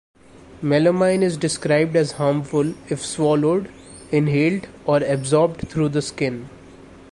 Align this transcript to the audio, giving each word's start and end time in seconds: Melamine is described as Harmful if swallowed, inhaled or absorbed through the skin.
Melamine 0.63 1.21
is 1.21 1.37
described 1.37 1.95
as 1.95 2.13
Harmful 2.13 2.73
if 2.91 3.05
swallowed, 3.05 3.71
inhaled 4.11 4.67
or 4.85 4.97
absorbed 5.03 5.69
through 5.69 5.89
the 5.89 6.01
skin. 6.01 6.49